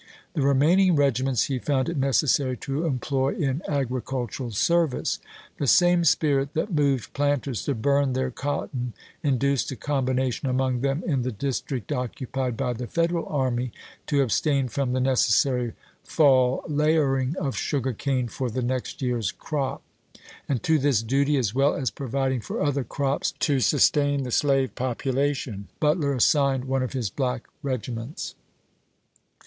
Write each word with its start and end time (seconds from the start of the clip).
The 0.33 0.41
remaining 0.41 0.95
regiments 0.95 1.43
he 1.43 1.59
found 1.59 1.87
it 1.87 1.95
necessary 1.95 2.57
to 2.57 2.85
employ 2.87 3.35
in 3.35 3.61
agri 3.67 4.01
cultural 4.01 4.49
service. 4.49 5.19
The 5.59 5.67
same 5.67 6.05
spirit 6.05 6.55
that 6.55 6.73
moved 6.73 7.13
planters 7.13 7.63
to 7.65 7.75
burn 7.75 8.13
their 8.13 8.31
cotton 8.31 8.93
induced 9.21 9.71
a 9.71 9.75
combina 9.75 10.33
tion 10.33 10.49
among 10.49 10.81
them 10.81 11.03
in 11.05 11.21
the 11.21 11.31
district 11.31 11.91
occupied 11.91 12.57
by 12.57 12.73
the 12.73 12.87
Federal 12.87 13.27
army 13.27 13.73
to 14.07 14.23
abstain 14.23 14.69
from 14.69 14.93
the 14.93 14.99
necessary 14.99 15.73
fall 16.03 16.63
layering 16.67 17.37
of 17.37 17.55
sugar 17.55 17.93
cane 17.93 18.27
for 18.27 18.49
the 18.49 18.63
next 18.63 19.03
year's 19.03 19.31
crop; 19.31 19.83
and 20.49 20.63
to 20.63 20.79
this 20.79 21.03
duty, 21.03 21.37
as 21.37 21.53
well 21.53 21.75
as 21.75 21.91
providing 21.91 22.41
for 22.41 22.63
other 22.63 22.83
crops 22.83 23.33
to 23.33 23.59
sustain 23.59 24.23
the 24.23 24.31
slave 24.31 24.73
population, 24.73 25.67
Butler 25.79 26.15
as 26.15 26.25
signed 26.25 26.65
one 26.65 26.81
of 26.81 26.93
his 26.93 27.11
black 27.11 27.47
regiments. 27.61 28.33